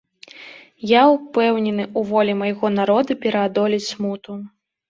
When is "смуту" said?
3.93-4.31